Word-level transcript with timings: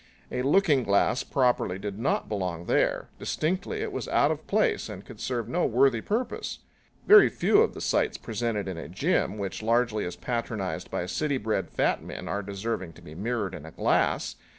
A 0.31 0.41
looking 0.41 0.81
glass 0.83 1.23
properly 1.23 1.77
did 1.77 1.99
not 1.99 2.27
belong 2.27 2.65
there; 2.65 3.09
distinctly 3.19 3.81
it 3.81 3.91
was 3.91 4.07
out 4.07 4.31
of 4.31 4.47
place 4.47 4.89
and 4.89 5.05
could 5.05 5.19
serve 5.19 5.47
no 5.47 5.63
worthy 5.67 6.01
purpose. 6.01 6.57
Very 7.05 7.29
few 7.29 7.61
of 7.61 7.75
the 7.75 7.81
sights 7.81 8.17
presented 8.17 8.67
in 8.67 8.79
a 8.79 8.89
gym 8.89 9.37
which 9.37 9.61
largely 9.61 10.03
is 10.03 10.15
patronized 10.15 10.89
by 10.89 11.05
city 11.05 11.37
bred 11.37 11.69
fat 11.69 12.01
men 12.03 12.27
are 12.27 12.41
deserving 12.41 12.93
to 12.93 13.01
be 13.03 13.13
mirrored 13.13 13.53
in 13.53 13.63
a 13.63 13.69
glass. 13.69 14.37